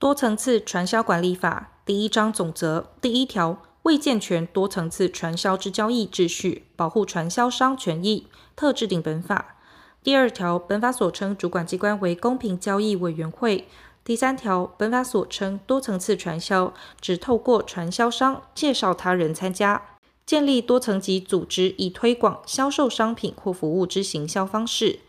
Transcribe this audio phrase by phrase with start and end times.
[0.00, 8.26] 多层次传销管理法第一章总则第一条，为健全多层次传销之交易秩序，保护传销商权益，
[8.56, 9.56] 特制定本法。
[10.02, 13.68] 第二条，本法所称主管机关为公平交易委员会。
[14.02, 16.72] 第三条，本法所称多层次传销，
[17.02, 19.82] 指透过传销商介绍他人参加，
[20.24, 25.00] 建立多层级组织，以推广销售商品或服务之行销方式。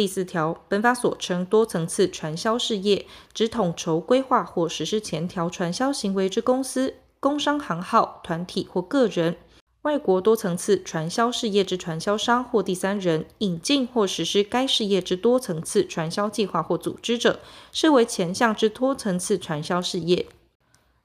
[0.00, 3.04] 第四条，本法所称多层次传销事业，
[3.34, 9.34] 指统筹规划或实施前条传销行为之公司、工商行号、团体或个人；
[9.82, 17.40] 外国多层次传销事业之传销商或第三人引进或实施该事业之多层次传销计划或组织者，
[17.70, 20.24] 视为前项之多层次传销事业。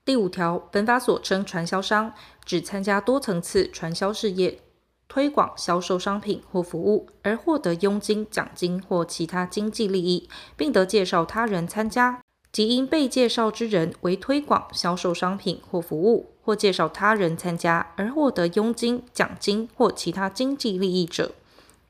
[0.05, 2.13] 第五条，本法所称传销商，
[2.45, 4.61] 指参加多层次传销事业。
[5.07, 10.27] 推广销售商品或服务而获得佣金、奖金或其他经济利益，
[10.57, 21.31] 并得介绍他人参加，即因被介绍之人为推广销售商品或服务，或介绍他人参加而获得佣金、奖金或其他经济利益者，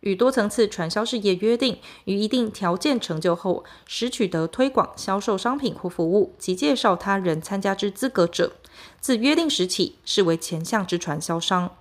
[0.02, 8.53] 与多层次传销事业约定，于一定条件成就后，实取得推广销售商品或服务及介绍他人参加之资格者，
[9.00, 11.72] 自约定时起，视为前项之传销商。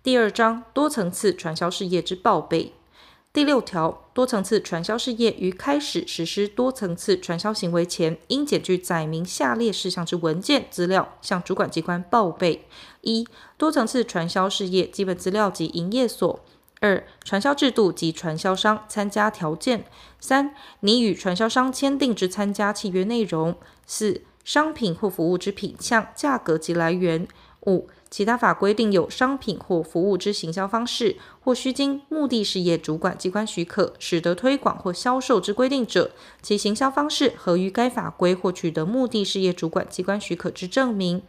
[0.00, 2.72] 第二章多层次传销事业之报备。
[3.32, 12.64] 第六条，多层次传销事业于开始实施多层次传销行为前，应检具载明下列事项之文件资料，向主管机关报备：
[13.00, 13.26] 一、
[13.56, 16.40] 多层次传销事业基本资料及营业所；
[16.80, 19.80] 二、传销制度及传销商参加条件；
[20.20, 23.54] 三、拟与传销商签订之参加契约内容；
[23.84, 27.26] 四、商品或服务之品项、价格及来源；
[27.66, 41.22] 五、其他法规定有商品或服务之行销方式，或须经目的事业主管机关许可，使得推广或销售之规定者，其行销方式合于该法规或取得目的事业主管机关许可之证明。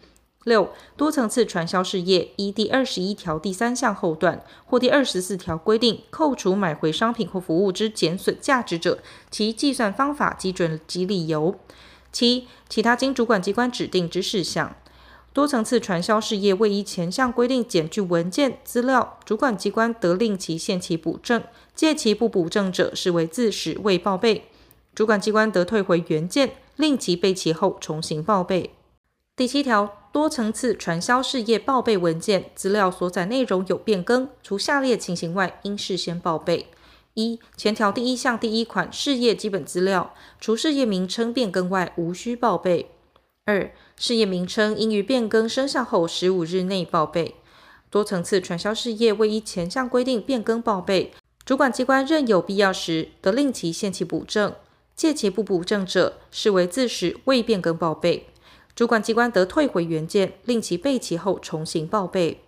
[0.45, 11.59] 六、多层次传销事业依第二十一条第三项后段或第二十四条规定扣除买回商品或服务之减损价值者，其计算方法、基准及理由。
[12.13, 14.77] 七、其他经主管机关指定之事项。
[15.31, 21.43] 多层次传销事业未依前项规定检具文件资料，主管机关得令其限期补正，
[21.75, 24.45] 届期不补正者，视为自始未报备。
[24.95, 28.71] 主管机关得退回原件，令其备齐后重新报备。
[29.35, 36.67] 第七条，多层次传销事业报备文件资料所载内容有变更，除下列情形外，应事先报备：
[37.13, 42.89] 一、前条第一项第一款事业基本资料，除事业名称变更外，无需报备。
[43.45, 47.35] 二、事业名称应于变更生效后十五日内报备。
[47.89, 51.11] 多层次传销事业未依前项规定变更报备，
[51.43, 54.51] 主管机关认有必要时，得令其限期补正；
[54.95, 58.27] 届期不补正者，视为自始未变更报备。
[58.73, 62.39] 主管机关得退回原件，令其备齐后重新报备。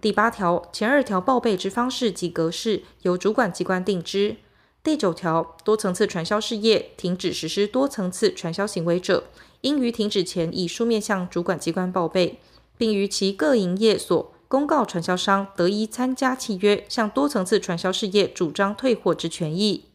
[0.00, 4.36] 第八条前二条报备之方式及格式，由主管机关定之。
[4.82, 9.24] 第九条多层次传销事业停止实施多层次传销行为者，
[9.66, 12.38] 应于停止前以书面向主管机关报备，
[12.78, 19.86] 并于其各营业所公告传销商得依参加契约向多层次传销事业主张退货之权益。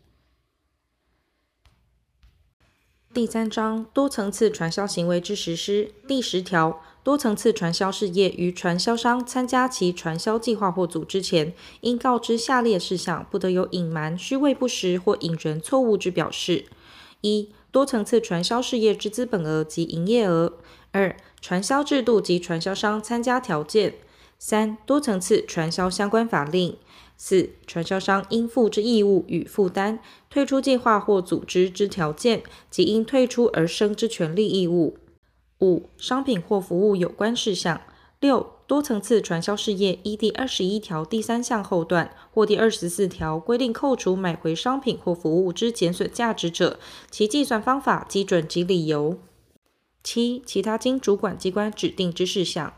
[3.14, 16.66] 第三章多层次传销行为之实施第十条，多层次传销事业于传销商参加其传销计划或组织前，应告知下列事项，不得有隐瞒、虚伪不实或引人错误之表示：
[17.22, 20.52] 一、多层次传销事业之资本额及营业额；
[20.92, 23.92] 二、传销制度及传销商参加条件；
[24.38, 26.76] 三、多层次传销相关法令；
[27.16, 30.00] 四、传销商应负之义务与负担；
[30.30, 34.98] 退出计划或组织之条件及因退出而生之权利义务；
[35.62, 37.78] 五、商品或服务有关事项；
[38.20, 46.80] 六、多层次传销事业依第二十一条第三项后段或第二十四条规定扣除买回商品或服务之减损价值者，
[47.10, 49.18] 其计算方法、基准及理由。
[50.06, 52.74] 七、其他经主管机关指定之事项。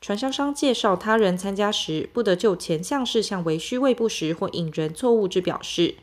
[0.00, 5.96] 传销商介绍他人参加时，不得就前项事项为虚伪不实或引人错误之表示。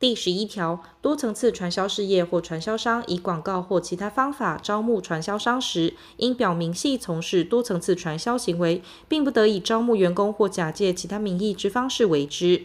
[0.00, 12.64] 第十一条，多层次传销事业或传销商以广告或其他方法招募传销商时，应表明系从事多层次传销行为，并不得以招募员工或假借其他名义之方式为之。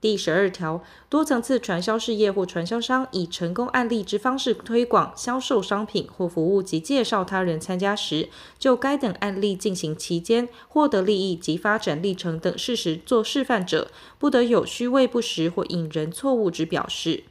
[0.00, 17.24] 第十二条，多层次传销事业或传销商以成功案例之方式推广、销售商品或服务及介绍他人参加时，就该等案例进行期间获得利益及发展历程等事实做示范者，不得有虚伪不实或引人错误之表示。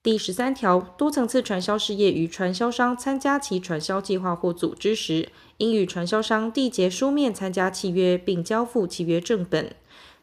[0.00, 9.74] 第十三条，多层次传销事业与传销商参加其传销计划或组织时，应与传销商缔结书面参加契约，并交付契约正本。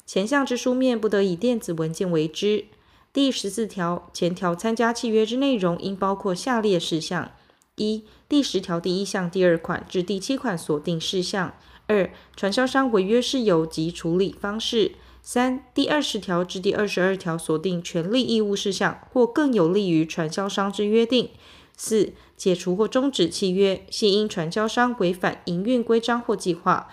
[0.06, 2.66] 前项之书面不得以电子文件为之。
[3.12, 7.32] 第十四条，前条参加契约之内容应包括下列事项：
[7.76, 11.54] 一、第十条第一项第二款至第七款锁定事项；
[11.88, 14.92] 二、传销商违约事由及处理方式。
[15.24, 21.32] 三、第二十条至第二十二条锁定权利义务事项，或更有利于传销商之约定。
[21.76, 26.90] 四、解除或终止契约，系因传销商违反营运规章或计划，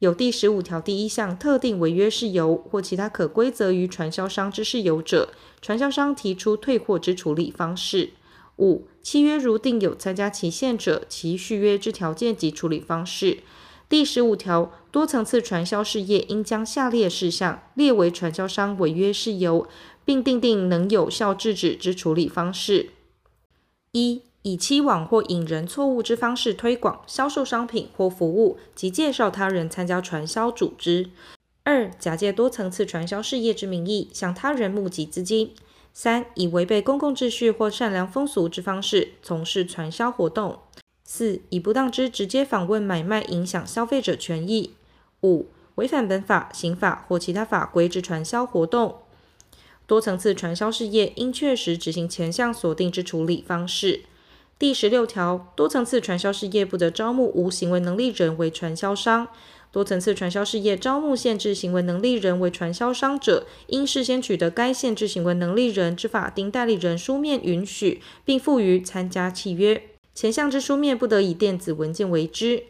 [0.00, 5.32] 有第十五条第一项特定违约事由或其他可归责于传销商之事由者，
[5.62, 8.10] 传销商提出退货之处理方式。
[8.58, 13.38] 五、契约如订有参加期限者，其续约之条件及处理方式。
[13.88, 19.66] 第十五条，多层次传销事业应将下列事项列为传销商违约事由，
[20.04, 22.90] 并订定能有效制止之处理方式：
[23.92, 31.10] 一、以欺罔或引人错误之方式推广、销售商品或服务及介绍他人参加传销组织；
[31.64, 35.48] 二、假借多层次传销事业之名义向他人募集资金；
[35.92, 40.60] 三、以违背公共秩序或善良风俗之方式从事传销活动。
[41.02, 44.70] 四、以不当之直接访问买卖影响消费者权益；
[45.24, 48.98] 五、违反本法、刑法或其他法规之传销活动。
[49.88, 54.02] 多层次传销事业应确实执行前项所定之处理方式。
[54.58, 59.28] 第十六条，多层次传销事业不得招募无行为能力人为传销商。
[59.70, 69.82] 多层次传销事业招募限制行为能力人为传销商者，应事先取得该限制行为能力人之法定代理人书面允许，并附于参加契约。
[70.14, 72.62] 前项之书面不得以电子文件为之。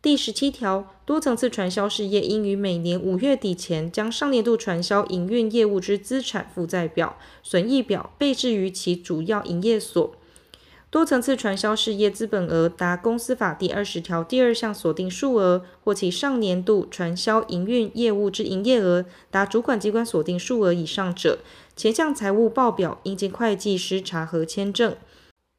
[0.00, 10.14] 第十七条，多层次传销事业应于每年五月底前将上年度传销营运业务之资产负债表、损益表备置于其主要营业所。
[10.90, 21.40] 多层次传销事业资本额达公司法第二十条第二项锁定数额，或其上年度传销营运业务之营业额达主管机关锁定数额以上者，
[21.76, 24.96] 前项财务报表应经会计师查核签证。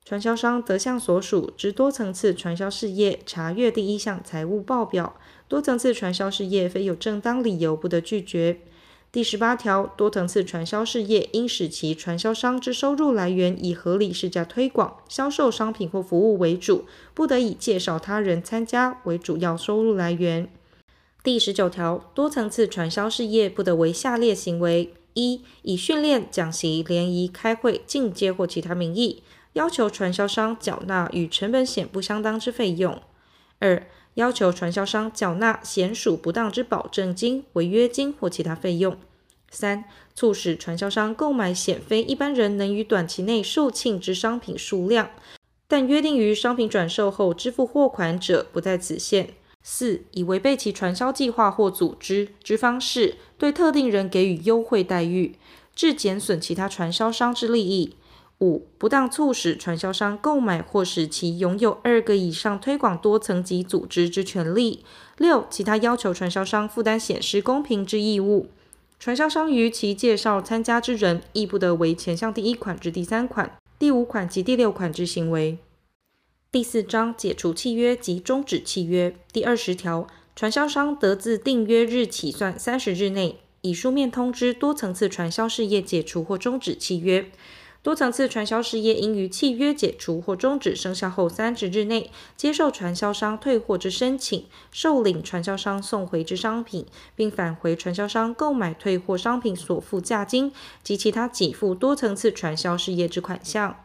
[0.04, 5.16] 传销商得向所属之多层次传销事业查阅第一项财务报表，
[5.48, 8.62] 多层次传销事业非有正当理由不得拒绝。
[9.11, 16.85] 第十八条，多层次传销事业应使其传销商之收入来源以合理市价推广、销售商品或服务为主，
[17.15, 20.47] 不得以介绍他人参加为主要收入来源。
[21.23, 29.23] 第十九条，多层次传销事业不得为下列行为：一、以训练、讲习、联谊、开会、进阶或其他名义。
[29.53, 32.94] 要求传销商缴纳与成本险不相当之费用；
[33.57, 38.94] 二、要求传销商缴纳险属不当之保证金、违约金或其他费用；
[39.50, 45.09] 三、促使传销商购买险非一般人能于短期内售罄之商品数量，
[45.67, 49.27] 但约定于商品转售后支付货款者不在此限；
[49.63, 55.35] 四、以违背其传销计划或组织之方式，对特定人给予优惠待遇，
[55.75, 57.95] 致减损其他传销商之利益。
[58.39, 64.86] 五、不当促使传销商购买或使其拥有二个以上推广多层级组织之权利。
[65.18, 68.47] 六、其他要求传销商负担显失公平之义务。
[68.97, 75.57] 传销商于其介绍参加之人，亦不得为前项第一款至第三款、第五款及第六款之行为。
[76.51, 87.30] 第四章解除契约及终止契约第二十条，传销商得自订约日起算三十日内，以书面通知多层次传销事业解除或终止契约。
[87.81, 100.52] 多层次传销事业应于契约解除或终止生效后三十日内，接受传销商退货之申请，受领传销商送回之商品，并返回传销商购买退货商品所付价金
[100.83, 103.78] 及其他给付多层次传销事业之款项。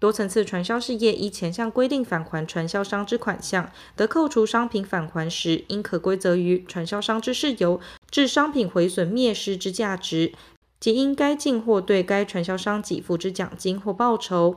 [0.00, 10.32] 多层次传销事业依前项规定返还传销商之款项，得扣除商品返还时应可归责于传销商之事由，致商品毁损灭失之价值。
[10.84, 14.56] 即因该进货对该传销商给付之奖金或报酬，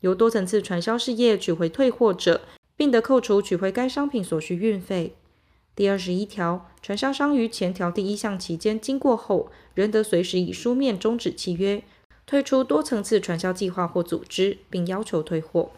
[0.00, 2.40] 由多层次传销事业取回退货者，
[2.76, 5.14] 并得扣除取回该商品所需运费。
[5.76, 11.84] 第二十一条，传销商于前条第一项期间经过后，仍得随时以书面终止契约，
[12.26, 15.70] 退出多层次传销计划或组织，并要求退货，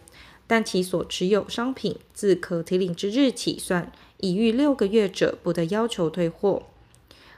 [0.46, 6.62] 但其所持有商品自可提领之日起算，已逾六个月者，不得要求退货。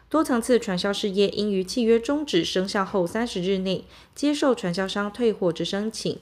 [0.08, 3.84] 多层次传销事业应于契约终止生效后三十日内
[4.14, 6.18] 接受传销商退货之申请，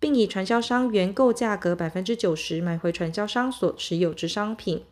[0.00, 4.82] 并以传销商原购价格百分之九十买回传销商所持有之商品。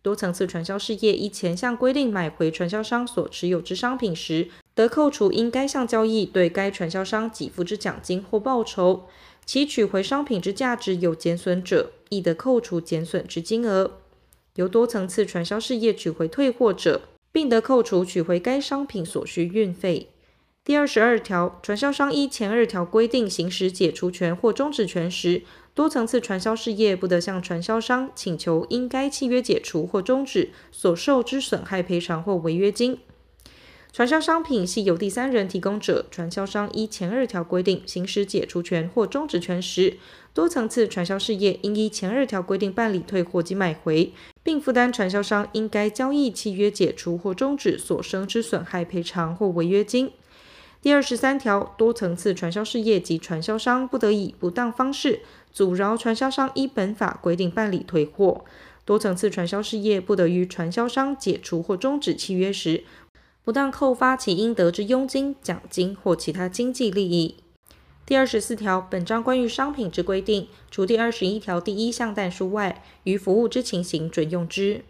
[0.00, 9.06] 多层次传销事业依前项规定买回传销商所持有之商品时，得扣除因该项交易对该传销商给付之奖金或报酬，
[9.44, 13.98] 其取回商品之价值有减损者，亦得扣除减损之金额。
[14.54, 20.08] 由多层次传销事业取回退货者，并得扣除取回该商品所需运费。
[20.64, 25.42] 第二十二条，传销商依前二条规定行使解除权或终止权时，
[25.72, 32.98] 多层次传销事业不得向传销商请求因该契约解除或终止所受之损害赔偿或违约金。
[33.90, 39.96] 传销商品系由第三人提供者，传销商依前二条规定行使解除权或终止权时，
[40.38, 44.12] 多层次传销事业应依前二条规定办理退货及买回，
[44.44, 50.12] 并负担传销商因该交易契约解除或终止所生之损害赔偿或违约金。
[50.80, 58.44] 第二十三条，多层次传销事业及传销商不得以不当方式阻挠传销商依本法规定办理退货。
[58.84, 62.84] 多层次传销事业不得于传销商解除或终止契约时，
[63.42, 67.34] 不当扣发其应得之佣金、奖金或其他经济利益。
[68.08, 74.82] 第二十四条，本章关于商品之规定，除第二十一条第一项但书外，于服务之情形准用之。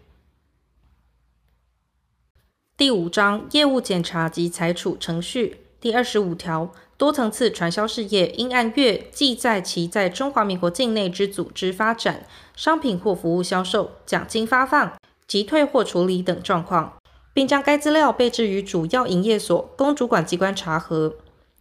[2.77, 5.57] 第五章业务检查及裁处程序。
[5.81, 14.93] 第二十五条，多层次传销事业应按月记载其在中华民国境内之组织发展、商品或服务销售、奖金发放
[15.27, 16.97] 及退货处理等状况，
[17.33, 21.15] 并将该资料备置于主要营业所，供主管机关查核。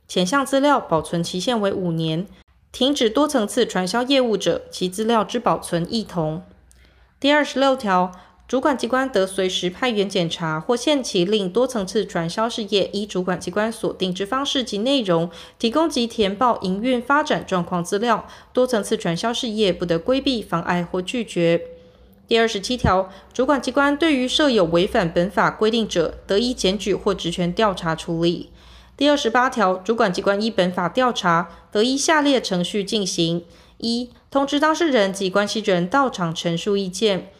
[0.08, 2.26] 前项资料保存期限为五年。
[2.72, 6.42] 停止多层次传销业务者，其资料之保存亦同。
[7.20, 8.10] 第二十六条。
[8.46, 18.26] 主管机关得随时派员检查或限期令多层次传销事业依主管机关所定之方式及内容提供及填报营运发展状况资料。
[18.54, 21.60] 多层次传销事业不得规避、妨碍或拒绝。
[22.26, 28.48] 第二十七条，主管机关对于设有违反本法规定者，得依检举或职权调查处理。
[28.98, 33.44] 第二十八条，主管机关依本法调查，得依下列程序进行：
[33.76, 37.30] 一、通知当事人及关系人到场陈述意见。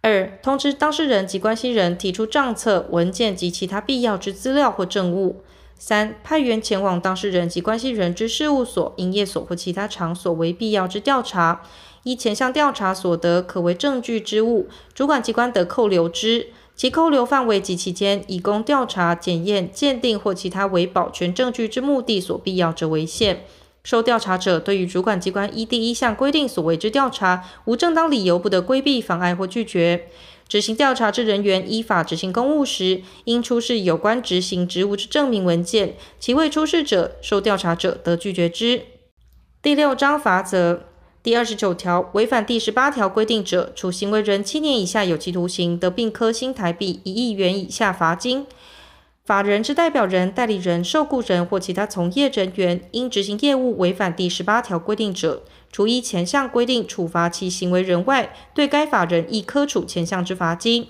[0.00, 5.44] 二、通知当事人及关系人提出账册、文件及其他必要之资料或证物。
[5.78, 11.62] 三、派员前往当事人及关系人之事务所、营业所或其他场所为必要之调查。
[12.02, 16.48] 依前项调查所得可为证据之物，主管机关得扣留之。
[16.76, 23.44] 其扣留范围及期间，以供调查、检验、鉴定或其他为保全证据之目的所必要者为限。
[23.84, 30.08] 受调查者对于主管机关依第一项规定所为之调查，无正当理由不得规避、妨碍或拒绝。
[30.48, 38.82] 执行调查之人员依法执行公务时，应出示有关执行职务之证明文件，其未出示者，受调查者得拒绝之。
[39.62, 40.84] 第六章法则
[41.24, 48.46] 第二十九条，违反第十八条规定者，处行为人七年以下有期徒刑，得并科新台币一亿元以下罚金。
[49.24, 60.88] 法人之代表人、代理人、受雇人或其他从业人员，因执行业务违反第十八条规定者，除依前项规定处罚其行为人外，对该法人亦科处前项之罚金。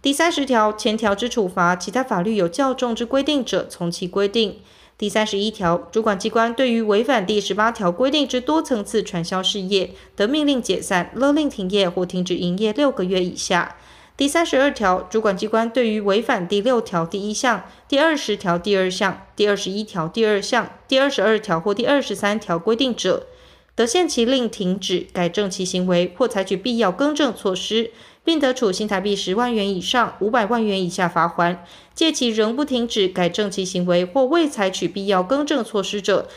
[0.00, 4.60] 第三十条前条之处罚，其他法律有较重之规定者，从其规定。
[4.98, 13.76] 第三十一条，主管机关对于违反第十八条规定之多层次传销事业，得命令解散、勒令停业或停止营业六个月以下。
[14.16, 23.26] 第三十二条，主管机关对于违反第六条第一项、第二十条第二项、第二十一条第二项、第二十二条或第二十三条规定者，
[23.74, 27.90] 得限期令停止、改正其行为或采取必要更正措施，
[28.22, 31.56] 并得处新台币十万元以上五百万元以下罚锾。
[31.94, 36.28] 届期仍不停止、改正其行为或未采取必要更正措施者，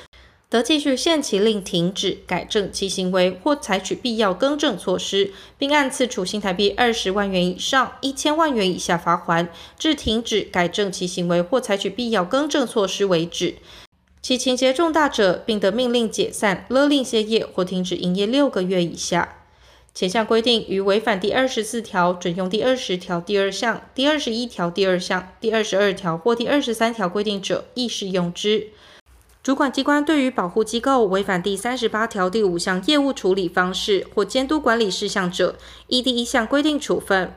[0.50, 13.56] 得继续限期令停止、改正其行为或采取必要更正措施，并按次处新台币二十万元以上一千万元以下罚锾，至停止、改正其行为或采取必要更正措施为止。
[14.26, 19.36] 其情节重大者，并得命令解散、勒令歇业或停止营业六个月以下。
[19.94, 28.70] 前项规定于违反第二十四条准用第二十条第二项、第二十一条第二项、第二十二条或第二十三条规定者，亦适用之。
[29.44, 35.56] 主管机关对于保护机构违反第三十八条第五项业务处理方式或监督管理事项者，
[35.86, 37.32] 依第一项规定处分。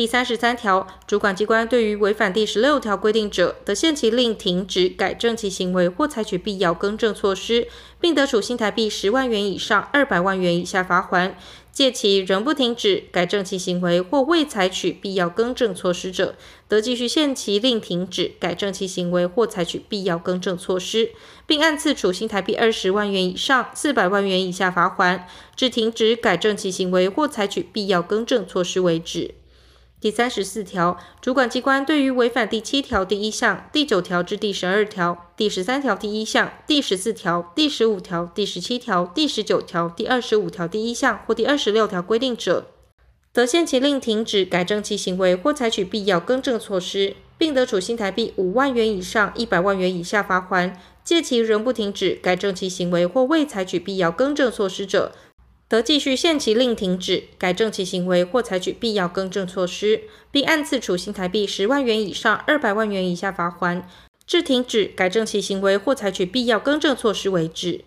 [0.00, 7.68] 第三十三条，主管机关对于违反第十六条规定者，得限期令停止、改正其行为或采取必要更正措施，
[8.00, 11.34] 并得处新台币十万元以上二百万元以下罚锾。
[11.70, 16.34] 届期仍不停止、改正其行为或未采取必要更正措施者，
[16.66, 21.10] 得继续限期令停止、改正其行为或采取必要更正措施，
[21.46, 25.20] 并按次处新台币二十万元以上四百万元以下罚锾，
[25.54, 29.34] 至停止、改正其行为或采取必要更正措施为止。
[30.00, 42.64] 第三十四条，主管机关对于违反第七条第一项、第九条至第十二条、第十三条第一项、第十四条、第十五条、第十七条、第十九条、第二十五条第一项或第二十六条规定者，
[43.34, 50.72] 得限期令停止、改正其行为或采取必要更正措施，并得处新台币五万元以上一百万元以下罚锾；
[51.04, 55.12] 届期仍不停止、改正其行为或未采取必要更正措施者，
[55.70, 63.84] 得继续限期令停止、改正其行为或采取必要更正措施，并按次处新台币十万元以上二百万元以下罚锾，
[64.26, 67.84] 至停止、改正其行为或采取必要更正措施为止。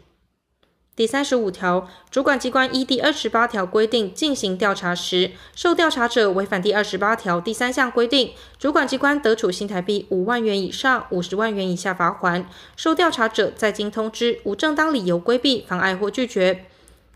[0.95, 12.45] 第三十五条，主管机关依第二十八条规定进行调查时，受调查者违反第二十八条第三项规定，主管机关得处新台币五万元以上五十万元以下罚锾。
[12.77, 16.67] 受调查者在经通知无正当理由规避、妨碍或拒绝。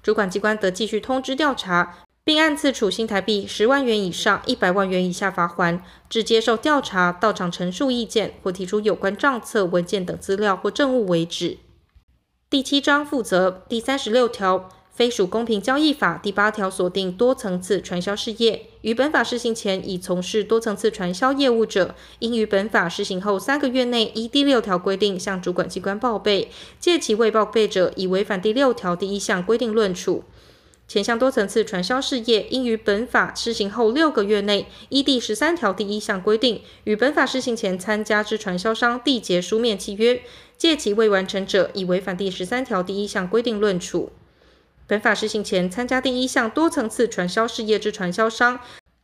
[0.07, 11.57] 主管机关得继续通知调查，并按次处新台币十万元以上一百万元以下罚款，至接受调查、到场陈述意见或提出有关账册、文件等资料或证物为止。
[12.49, 26.49] 第七章负责第三十六条，非属公平交易法第八条锁定多层次传销事业，于本法施行前已从事多层次传销业务者，应于本法施行后三个月内依第六条规定向主管机关报备，
[26.79, 30.23] 借其未报备者，以违反第六条第一项规定论处。
[30.87, 40.23] 前项多层次传销事业，应于本法施行后六个月内依第十三条第一项规定，与本法施行前参加之传销商缔结书面契约。
[40.57, 44.09] 借其未完成者，以违反第十三条第一项规定论处。
[44.87, 48.61] 本法施行前参加第一项多层次传销事业之传销商，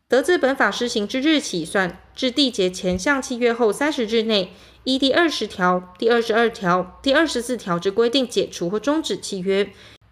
[0.07, 4.53] 得自本法施行之日起算，至缔结前项契约后三十日内，
[4.85, 9.69] 依第二十条、第二十二条、第二十四条之规定解除或终止契约。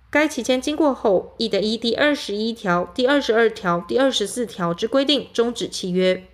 [0.09, 6.25] 该期间经过后，亦得依第二十一条、第二十二条、第二十四条之规定终止契约。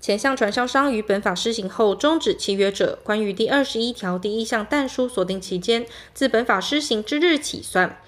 [0.00, 5.84] 前项传销商于本法施行后终止契约者，关于第二十一条第一项但书所定期间，
[6.14, 7.98] 自本法施行之日起算。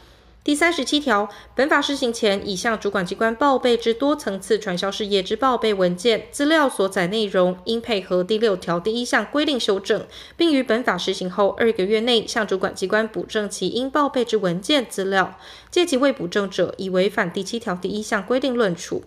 [0.48, 10.06] 第三十七条，本法施行前已向主管机关报备之多层次传销事业之报备文件资料所载内容，应配合第六条第一项规定修正，
[10.38, 15.38] 并于本法施行后二个月内向主管机关补正其应报备之文件资料。
[15.70, 19.04] 届期未补正者，以违反第七条第一项规定论处。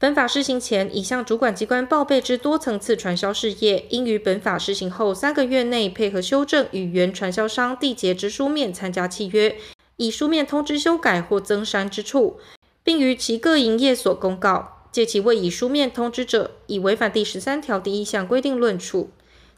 [0.00, 9.56] 本法施行前已向主管机关报备之多层次传销事业，应于本法施行后三个月内配合修正与原传销商缔结之书面参加契约，
[9.96, 12.38] 以书面通知修改或增删之处，
[12.82, 14.86] 并于其各营业所公告。
[14.90, 19.10] 借其未以书面通知者，以违反第十三条第一项规定论处。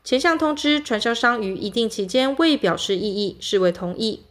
[0.02, 4.22] 前项通知传销商于一定期间未表示异议，视为同意。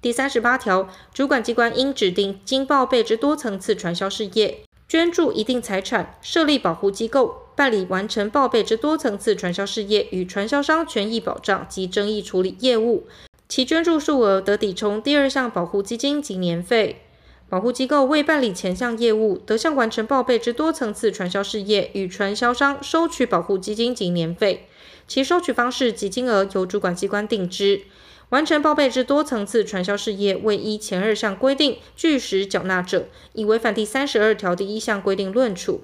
[0.00, 4.58] 第三十八条，主管机关应指定经报备之多层次传销事业。
[4.88, 13.08] 捐助一定财产，设立保护机构，办理完成报备之多层次传销事业与传销商权益保障及争议处理业务，
[13.56, 17.00] 其捐助数额得抵充第二项保护基金及年费。
[17.48, 24.66] 保护机构未办理前项业务，得向完成报备之多层次传销事业与传销商收取保护基金及年费，
[25.08, 27.80] 其收取方式及金额由主管机关定之。
[28.28, 35.80] 完成报备之多层次传销事业未依前二项规定据实缴纳者，以违反第三十二条第一项规定论处。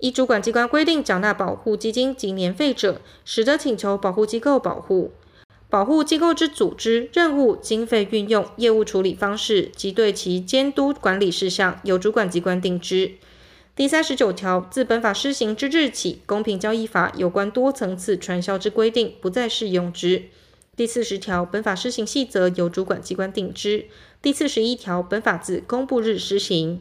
[0.00, 5.12] 依主管机关规定缴纳保护基金及年费者，始得请求保护机构保护。
[5.68, 13.12] 保护机构之组织、任务、经费运用、业务处理方式及对其监督管理事项，由主管机关定之。
[13.74, 20.22] 第三十九条，自本法施行之日起，公平交易法有关多层次传销之规定不再适用之。
[20.76, 23.86] 第四十条，本法施行细则由主管机关定之。
[24.22, 26.80] 第四十一条，本法自公布日施行。